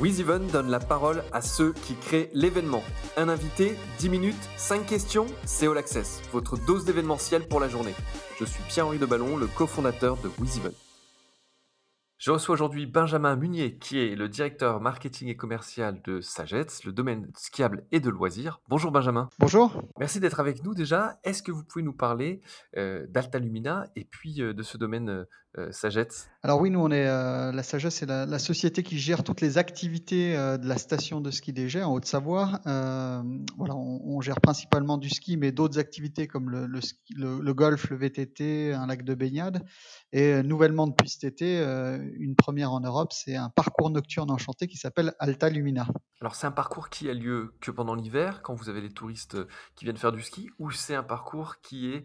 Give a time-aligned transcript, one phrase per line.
[0.00, 2.84] WizEven donne la parole à ceux qui créent l'événement.
[3.16, 7.94] Un invité, 10 minutes, 5 questions, c'est All Access, votre dose d'événementiel pour la journée.
[8.38, 10.72] Je suis Pierre-Henri Deballon, le cofondateur de WizEven.
[12.18, 16.92] Je reçois aujourd'hui Benjamin Munier, qui est le directeur marketing et commercial de Sagets, le
[16.92, 18.60] domaine skiable et de loisirs.
[18.68, 19.28] Bonjour Benjamin.
[19.38, 19.82] Bonjour.
[19.98, 21.18] Merci d'être avec nous déjà.
[21.22, 22.40] Est-ce que vous pouvez nous parler
[22.76, 25.26] euh, d'Alta Lumina et puis euh, de ce domaine
[25.58, 28.98] euh, Sagesse Alors oui, nous, on est euh, la Sagesse, c'est la, la, société qui
[28.98, 32.60] gère toutes les activités euh, de la station de ski des en Haute-Savoie.
[32.64, 37.40] Voilà, on, on, gère principalement du ski, mais d'autres activités comme le, le, ski, le,
[37.40, 39.64] le, golf, le VTT, un lac de baignade.
[40.12, 41.58] Et nouvellement depuis cet été,
[42.14, 45.88] une première en Europe, c'est un parcours nocturne enchanté qui s'appelle Alta Lumina.
[46.20, 49.36] Alors c'est un parcours qui a lieu que pendant l'hiver, quand vous avez les touristes
[49.74, 52.04] qui viennent faire du ski, ou c'est un parcours qui est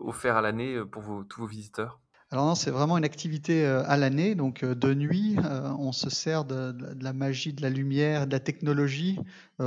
[0.00, 2.00] offert à l'année pour vos, tous vos visiteurs?
[2.32, 5.90] Alors non, c'est vraiment une activité euh, à l'année, donc euh, de nuit, euh, on
[5.90, 6.72] se sert de,
[7.02, 9.18] la magie, de la lumière, de la technologie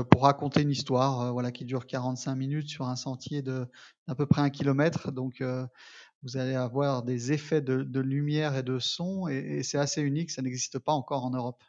[0.09, 3.67] pour raconter une histoire, voilà, qui dure 45 minutes sur un sentier de
[4.07, 5.11] d'à peu près un kilomètre.
[5.11, 5.43] Donc
[6.23, 10.41] vous allez avoir des effets de, lumière et de son, et c'est assez unique, ça
[10.41, 11.61] n'existe pas encore en Europe.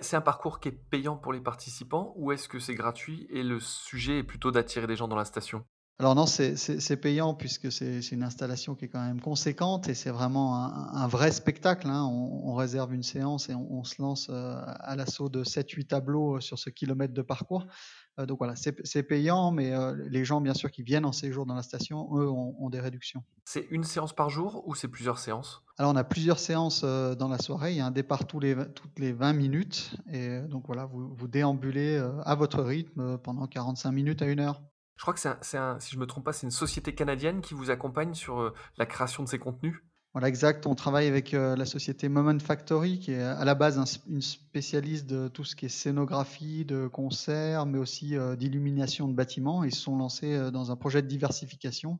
[0.00, 3.42] C'est un parcours qui est payant pour les participants ou est-ce que c'est gratuit et
[3.42, 5.64] le sujet est plutôt d'attirer des gens dans la station?
[6.00, 10.08] Alors non, c'est payant puisque c'est une installation qui est quand même conséquente et c'est
[10.08, 11.88] vraiment un, un, vrai spectacle.
[11.88, 12.06] Hein.
[12.06, 15.88] On, on, réserve une séance et on, on se lance euh, à l'assaut de 7-8
[15.88, 17.66] tableaux euh, sur ce kilomètre de parcours.
[18.18, 19.74] Euh, donc voilà, c'est payant, mais
[20.08, 22.80] les gens bien sûr qui viennent en séjour dans la station, eux, ont, ont des
[22.80, 23.22] réductions.
[23.44, 25.62] C'est une séance par jour ou c'est plusieurs séances?
[25.76, 27.72] Alors on a plusieurs séances dans la soirée.
[27.72, 31.14] Il y a un départ tous les, toutes les 20 minutes et donc voilà, vous,
[31.14, 34.62] vous déambulez à votre rythme pendant 45 minutes à une heure.
[35.00, 37.70] Je crois que c'est si je me trompe pas, c'est une société canadienne qui vous
[37.70, 39.76] accompagne sur euh, la création de ces contenus?
[40.12, 40.66] Voilà, exact.
[40.66, 44.20] On travaille avec euh, la société Moment Factory, qui est à la base un, une
[44.20, 49.64] spécialiste de tout ce qui est scénographie, de concerts, mais aussi euh, d'illumination de bâtiments.
[49.64, 51.98] Ils se sont lancés dans un projet de diversification.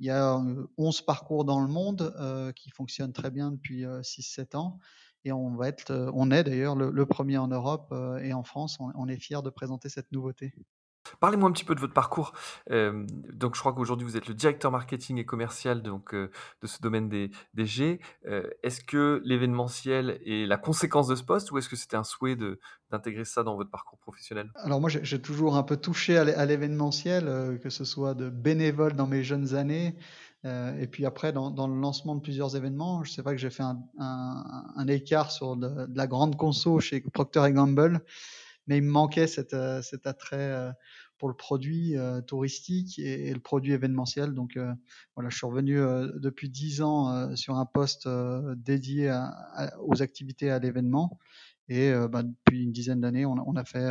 [0.00, 0.36] Il y a
[0.76, 2.12] 11 parcours dans le monde
[2.56, 4.80] qui fonctionnent très bien depuis 6-7 ans.
[5.24, 8.78] Et on va être, on est d'ailleurs le, premier en Europe et en France.
[8.80, 10.52] On, on est fiers de présenter cette nouveauté.
[11.20, 12.32] Parlez-moi un petit peu de votre parcours.
[12.70, 16.30] Donc, je crois qu'aujourd'hui, vous êtes le directeur marketing et commercial donc, de
[16.64, 18.00] ce domaine des, des G.
[18.62, 22.36] Est-ce que l'événementiel est la conséquence de ce poste ou est-ce que c'était un souhait
[22.90, 24.50] d'intégrer ça dans votre parcours professionnel?
[24.56, 29.06] Alors, moi, j'ai toujours un peu touché à l'événementiel, que ce soit de bénévole dans
[29.06, 29.96] mes jeunes années.
[30.44, 33.62] Et puis après, dans, le lancement de plusieurs événements, je sais pas que j'ai fait
[33.62, 38.04] un, un, un, écart sur de, de, la grande conso chez Procter Gamble
[38.66, 40.72] mais il me manquait cet, euh, attrait euh,
[41.18, 44.34] pour le produit euh, touristique et, et, le produit événementiel.
[44.34, 44.58] Donc
[45.14, 45.76] voilà, je suis revenu
[46.16, 48.08] depuis dix ans sur un poste
[48.56, 51.18] dédié à, à, aux activités à l'événement.
[51.68, 53.90] Et bah, depuis une dizaine d'années, on, on, a fait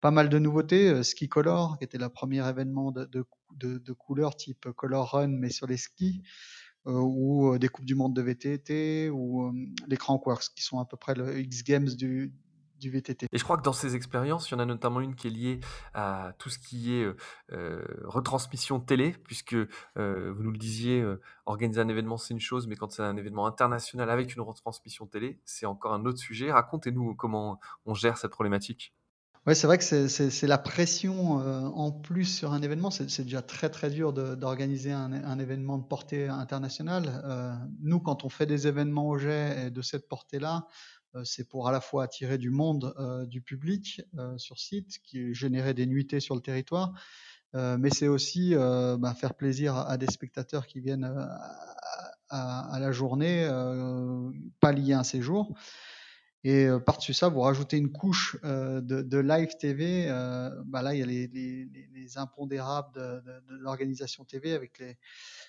[0.00, 1.02] pas mal de nouveautés.
[1.04, 3.24] Ski Color, qui était le premier événement de, de,
[3.56, 6.22] de, de couleur type Color Run, mais sur les skis.
[6.86, 9.52] Euh, ou des coupes du monde de VTT ou euh,
[9.88, 12.34] les Crankworks qui sont à peu près le X Games du,
[12.78, 13.26] du VTT.
[13.32, 15.30] Et je crois que dans ces expériences, il y en a notamment une qui est
[15.30, 15.60] liée
[15.94, 17.06] à tout ce qui est
[17.52, 22.40] euh, retransmission télé, puisque euh, vous nous le disiez, euh, organiser un événement c'est une
[22.40, 26.18] chose, mais quand c'est un événement international avec une retransmission télé, c'est encore un autre
[26.18, 26.52] sujet.
[26.52, 28.94] Racontez-nous comment on gère cette problématique.
[29.46, 32.90] Oui, c'est vrai que c'est la pression euh, en plus sur un événement.
[32.90, 37.22] C'est déjà très très dur d'organiser un, un, événement de portée internationale.
[37.26, 37.52] Euh,
[37.82, 41.72] nous, quand on fait des événements au jet de cette portée-là, euh, c'est pour à
[41.72, 46.20] la fois attirer du monde, euh, du public euh, sur site, qui générer des nuitées
[46.20, 46.92] sur le territoire,
[47.54, 51.38] mais c'est aussi bah, faire plaisir à, des spectateurs qui viennent à,
[52.28, 53.48] à, à la journée,
[54.58, 55.54] pas liés à un séjour.
[56.44, 60.06] Et euh, par-dessus ça, vous rajoutez une couche euh, de, de, live TV.
[60.08, 64.52] Euh, bah là, il y a les, les, les impondérables de, de, de l'organisation TV,
[64.52, 64.98] avec les,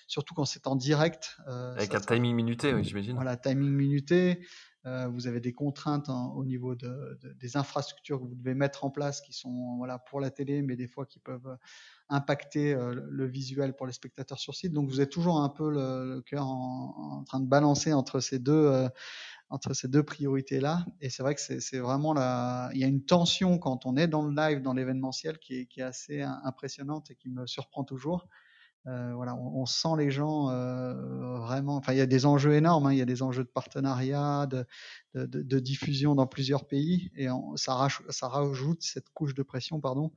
[0.06, 1.36] surtout quand c'est en direct.
[1.46, 3.14] avec ça, un timing minuté, oui, j'imagine.
[3.14, 4.40] Voilà, timing minuté.
[4.86, 8.54] Euh, vous avez des contraintes en, au niveau de, de, des infrastructures que vous devez
[8.54, 11.56] mettre en place qui sont voilà pour la télé, mais des fois qui peuvent
[12.08, 14.72] impacter euh, le visuel pour les spectateurs sur site.
[14.72, 18.52] Donc vous êtes toujours un peu le, cœur en, train de balancer entre ces deux
[18.52, 18.88] euh,
[19.50, 20.86] entre ces deux priorités là.
[21.00, 24.06] Et c'est vrai que c'est vraiment la, il y a une tension quand on est
[24.06, 28.28] dans le live, dans l'événementiel, qui est assez impressionnante et qui me surprend toujours.
[28.88, 30.94] Euh, voilà, on, sent les gens euh,
[31.38, 31.76] vraiment.
[31.76, 32.86] Enfin, il y a des enjeux énormes.
[32.86, 37.74] Hein, il y a des enjeux de partenariat, de, diffusion dans plusieurs pays, et ça,
[37.74, 40.12] raj, ça, rajoute cette couche de pression, pardon,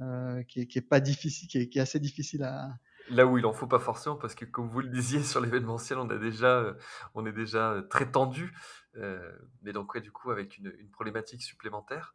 [0.00, 2.76] euh, qui, est, pas difficile, qui est, assez difficile à.
[3.08, 5.98] Là où il en faut pas forcément, parce que comme vous le disiez sur l'événementiel,
[5.98, 6.76] on déjà,
[7.14, 8.52] on est déjà très tendu.
[8.94, 12.14] Mais donc, ouais, du coup, avec une, problématique supplémentaire.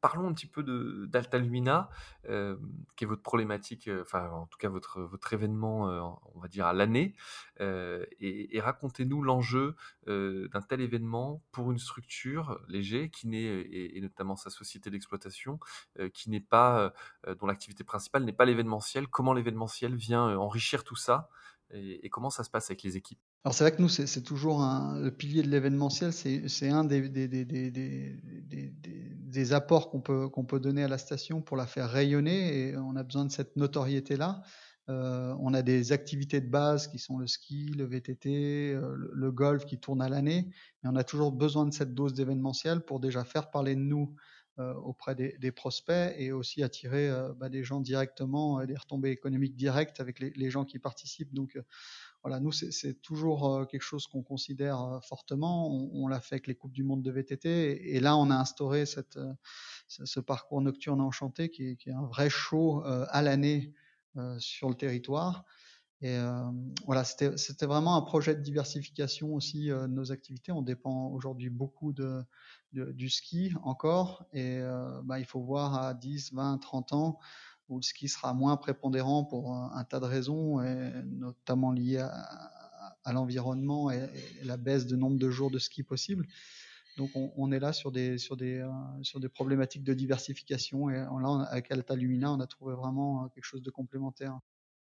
[0.00, 0.62] parlons un petit peu
[1.08, 1.88] d'Alta Lumina,
[2.24, 6.72] qui est votre problématique, enfin, en tout cas, votre, votre événement, on va dire, à
[6.72, 7.14] l'année.
[7.60, 9.74] et, racontez-nous l'enjeu
[10.06, 15.58] d'un tel événement pour une structure léger qui n'est, et, et, notamment sa société d'exploitation,
[16.12, 16.92] qui n'est pas,
[17.40, 19.08] dont l'activité principale n'est pas l'événementiel.
[19.08, 21.28] Comment l'événementiel vient enrichir tout ça
[21.70, 23.20] et, comment ça se passe avec les équipes?
[23.44, 27.28] Alors c'est vrai que nous, c'est toujours le pilier de l'événementiel, c'est un des, des,
[27.28, 27.44] des,
[29.28, 32.76] des apports qu'on peut, qu'on peut donner à la station pour la faire rayonner et
[32.76, 34.42] on a besoin de cette notoriété-là.
[34.90, 39.10] Euh, on a des activités de base qui sont le ski, le VTT, euh, le,
[39.12, 40.48] le, golf qui tourne à l'année,
[40.82, 44.14] mais on a toujours besoin de cette dose d'événementiel pour déjà faire parler de nous
[44.58, 50.00] auprès des, prospects et aussi attirer euh, bah, des gens directement, des retombées économiques directes
[50.00, 51.32] avec les, gens qui participent.
[51.34, 51.62] Donc euh,
[52.22, 55.70] voilà, nous, c'est toujours quelque chose qu'on considère fortement.
[55.70, 57.94] On, l'a fait avec les Coupes du Monde de VTT.
[57.94, 59.18] Et, là, on a instauré cette,
[59.86, 63.72] ce, parcours nocturne enchanté qui est un vrai show à l'année
[64.38, 65.44] sur le territoire.
[66.00, 66.44] Et euh,
[66.86, 70.52] voilà, c'était vraiment un projet de diversification aussi euh, de nos activités.
[70.52, 71.92] On dépend aujourd'hui beaucoup
[72.72, 77.18] du ski encore, et euh, bah, il faut voir à 10, 20, 30 ans
[77.68, 80.62] où le ski sera moins prépondérant pour un, tas de raisons,
[81.04, 84.08] notamment liées à, l'environnement et,
[84.42, 86.26] la baisse de nombre de jours de ski possible.
[86.96, 88.64] Donc on, est là sur des, sur, des,
[89.34, 93.70] problématiques de diversification, et là, avec Alta Lumina, on a trouvé vraiment quelque chose de
[93.70, 94.40] complémentaire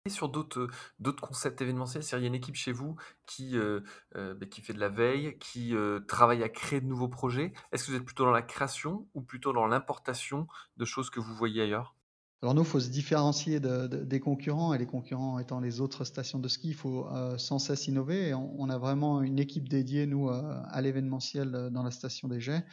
[0.08, 0.68] sur d'autres,
[0.98, 2.02] d'autres concepts événementiels?
[2.02, 3.80] C'est-à-dire, il y a une équipe chez vous qui, euh,
[4.16, 7.52] euh, bah, fait de la veille, qui, euh, travaille à créer de nouveaux projets.
[7.72, 11.20] Est-ce que vous êtes plutôt dans la création ou plutôt dans l'importation de choses que
[11.20, 11.94] vous voyez ailleurs?
[12.42, 16.04] Alors nous, il faut se différencier de, des concurrents, et les concurrents étant les autres
[16.04, 17.08] stations de ski, il faut
[17.38, 18.34] sans cesse innover.
[18.34, 22.64] On, a vraiment une équipe dédiée, nous, à l'événementiel dans la station des Jets,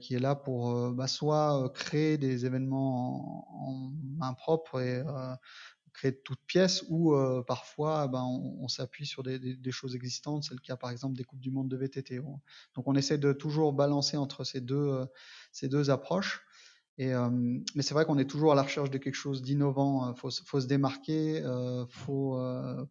[0.00, 5.02] qui est là pour bah, soit créer des événements en, en main propre et
[6.00, 10.44] créer de toutes pièces ou euh, parfois ben, on, s'appuie sur des, des, choses existantes.
[10.44, 12.20] C'est le cas par exemple des Coupes du Monde de VTT.
[12.74, 15.04] Donc on essaie de toujours balancer entre ces deux, euh,
[15.52, 16.42] ces deux approches.
[16.96, 17.28] Et, euh,
[17.74, 20.10] mais c'est vrai qu'on est toujours à la recherche de quelque chose d'innovant.
[20.10, 22.38] Il faut, faut, se démarquer, il ne faut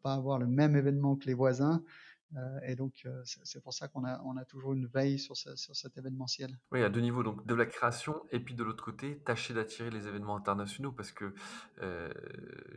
[0.04, 1.84] pas avoir le même événement que les voisins.
[2.38, 6.58] Euh, et donc, euh, c'est pour ça qu'on a, toujours une veille sur, cet événementiel.
[6.72, 9.90] Oui, à deux niveaux, donc de la création et puis de l'autre côté, tâcher d'attirer
[9.90, 11.34] les événements internationaux parce que
[11.82, 12.12] euh,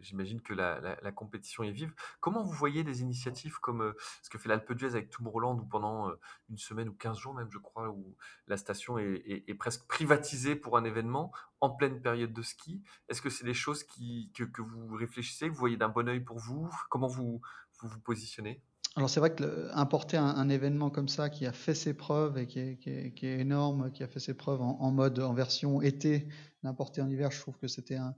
[0.00, 1.94] j'imagine que la, compétition est vive.
[2.20, 6.10] Comment vous voyez des initiatives comme ce que fait l'Alpe d'Huez avec Tomorrowland où pendant
[6.48, 8.16] une semaine ou 15 jours même, je crois, où
[8.48, 13.30] la station est, presque privatisée pour un événement en pleine période de ski Est-ce que
[13.30, 16.68] c'est des choses que, vous réfléchissez, que vous voyez d'un bon oeil pour vous?
[16.88, 17.40] Comment vous
[17.82, 18.62] vous positionnez?
[18.94, 22.46] Alors c'est vrai que importer un, événement comme ça qui a fait ses preuves et
[22.46, 22.90] qui est, qui
[23.26, 26.28] est, énorme, qui a fait ses preuves en, mode en version été,
[26.62, 28.14] l'importer en hiver, je trouve que c'était un,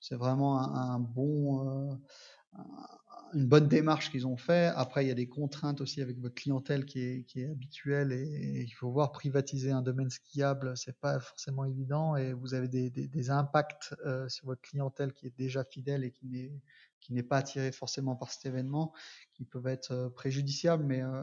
[0.00, 1.94] c'est vraiment un, bon, euh,
[3.34, 4.72] une bonne démarche qu'ils ont fait.
[4.74, 8.12] Après, il y a des contraintes aussi avec votre clientèle qui est, qui est habituelle
[8.12, 12.68] et, il faut voir privatiser un domaine skiable, c'est pas forcément évident et vous avez
[12.68, 16.52] des, des, des impacts euh, sur votre clientèle qui est déjà fidèle et qui n'est
[17.00, 18.92] qui n'est pas attiré forcément par cet événement,
[19.34, 21.22] qui peuvent être euh, préjudiciables, mais euh,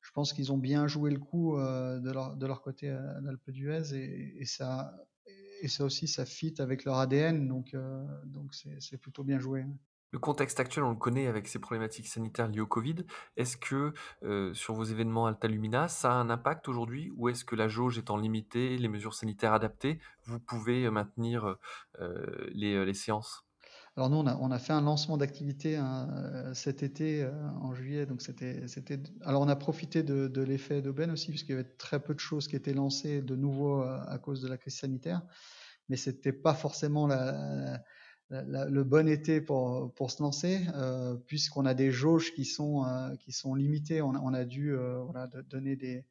[0.00, 2.10] je pense qu'ils ont bien joué le coup euh, de,
[2.46, 4.94] leur, côté à l'Alpe d'Huez et, et, ça,
[5.60, 7.74] et ça aussi, ça fit avec leur ADN, donc
[8.80, 9.64] c'est plutôt bien joué.
[10.10, 12.96] Le contexte actuel, on le connaît avec ces problématiques sanitaires liées au Covid.
[13.36, 13.94] Est-ce que
[14.52, 17.98] sur vos événements Alta Lumina, ça a un impact aujourd'hui ou est-ce que la jauge
[17.98, 21.56] étant limitée, les mesures sanitaires adaptées, vous pouvez maintenir
[22.52, 23.44] les séances?
[23.96, 27.30] Alors nous, on a, on a fait un lancement d'activité hein, euh, cet été euh,
[27.60, 28.06] en juillet.
[28.06, 29.00] Donc c'était, c'était.
[29.22, 32.18] Alors on a profité de, de l'effet d'aubaine aussi, puisqu'il y avait très peu de
[32.18, 35.22] choses qui étaient lancées de nouveau euh, à cause de la crise sanitaire.
[35.88, 37.80] Mais c'était pas forcément la,
[38.30, 42.84] la, le bon été pour, pour se lancer, euh, puisqu'on a des jauges qui sont,
[42.84, 44.02] euh, qui sont limitées.
[44.02, 46.04] On a, on a dû voilà, donner des,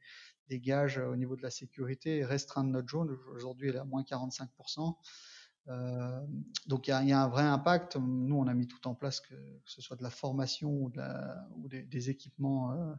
[0.47, 3.09] des gages au niveau de la sécurité et restreindre notre jauge.
[3.35, 4.95] Aujourd'hui, elle est à moins 45%.
[5.69, 6.19] Euh,
[6.67, 7.97] donc il y, a un vrai impact.
[7.97, 12.09] Nous, on a mis tout en place, que, ce soit de la formation ou, des,
[12.09, 12.93] équipements euh,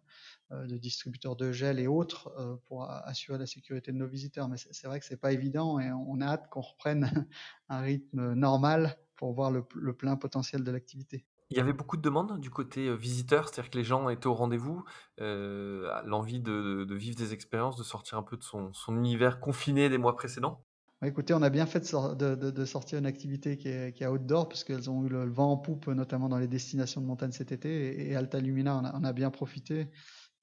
[0.52, 4.48] euh, de distributeurs de gel et autres pour assurer la sécurité de nos visiteurs.
[4.48, 7.28] Mais c'est vrai que c'est pas évident et on a hâte qu'on reprenne
[7.68, 11.24] un rythme normal pour voir le, le plein potentiel de l'activité.
[11.50, 14.34] Il y avait beaucoup de demandes du côté visiteur, c'est-à-dire que les gens étaient au
[14.34, 14.82] rendez-vous,
[15.18, 20.16] l'envie de, vivre des expériences, de sortir un peu de son univers confiné des mois
[20.16, 20.64] précédents?
[21.06, 24.64] Écoutez, on a bien fait de, sortir une activité qui est, qui est outdoor, parce
[24.64, 28.08] qu'elles ont eu le, vent en poupe, notamment dans les destinations de montagne cet été,
[28.08, 29.90] et, Alta Lumina, on a, bien profité.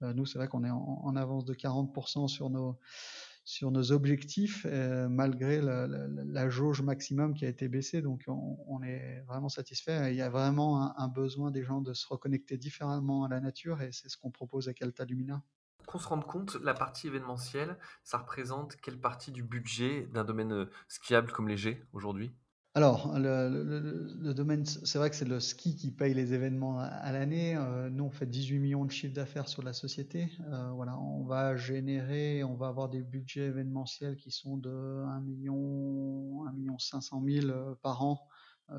[0.01, 4.65] nous, c'est vrai qu'on est en, avance de 40% sur nos, objectifs,
[5.09, 8.01] malgré la, jauge maximum qui a été baissée.
[8.01, 10.13] Donc, on, est vraiment satisfait.
[10.13, 13.81] Il y a vraiment un, besoin des gens de se reconnecter différemment à la nature
[13.81, 15.43] et c'est ce qu'on propose avec Alta Lumina.
[15.85, 20.67] Qu'on se rende compte, la partie événementielle, ça représente quelle partie du budget d'un domaine
[20.88, 22.31] skiable comme léger aujourd'hui?
[22.73, 27.57] Alors, le, domaine, c'est vrai que c'est le ski qui paye les événements à, l'année.
[27.57, 30.29] Euh, nous, on fait 18 millions de chiffres d'affaires sur la société.
[30.47, 35.19] Euh, voilà, on va générer, on va avoir des budgets événementiels qui sont de 1
[35.19, 38.25] million, 1 million 500 000 euh, par an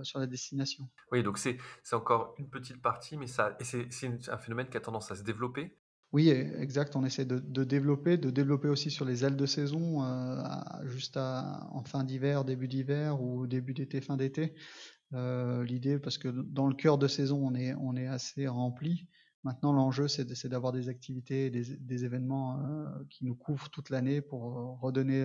[0.05, 0.89] sur la destination.
[1.11, 1.59] Oui, donc c'est
[1.93, 5.77] encore une petite partie, mais ça, c'est un phénomène qui a tendance à se développer.
[6.13, 6.95] Oui, exact.
[6.95, 10.43] On essaie de, développer, de développer aussi sur les ailes de saison, euh,
[10.85, 14.55] juste en fin d'hiver, début d'hiver ou début d'été, fin d'été.
[15.15, 19.09] Euh, l'idée, parce que dans le cœur de saison, on est, assez rempli.
[19.43, 24.21] Maintenant, l'enjeu, c'est d'avoir des activités, des, des événements euh, qui nous couvrent toute l'année
[24.21, 25.25] pour redonner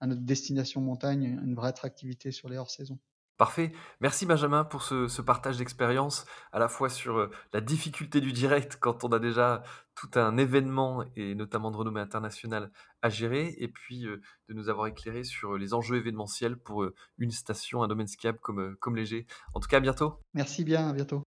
[0.00, 2.98] à notre destination montagne une vraie attractivité sur les hors-saison.
[3.38, 3.70] Parfait.
[4.00, 8.76] Merci Benjamin pour ce, partage d'expérience, à la fois sur euh, la difficulté du direct
[8.80, 9.62] quand on a déjà
[9.94, 14.68] tout un événement et notamment de renommée internationale à gérer, et puis euh, de nous
[14.68, 18.96] avoir éclairé sur les enjeux événementiels pour euh, une station, un domaine skiable comme, comme
[18.96, 19.24] Léger.
[19.54, 20.18] En tout cas, à bientôt.
[20.34, 21.22] Merci bien, à bientôt.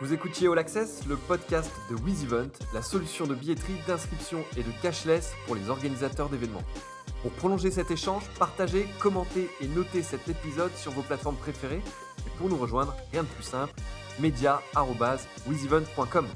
[0.00, 4.70] Vous écoutiez All Access, le podcast de WizEvent, la solution de billetterie, d'inscription et de
[4.80, 6.62] cashless pour les organisateurs d'événements.
[7.22, 11.82] Pour prolonger cet échange, partagez, commentez et notez cet épisode sur vos plateformes préférées.
[12.26, 13.74] Et pour nous rejoindre, rien de plus simple,
[14.20, 16.26] media.wizevent.com.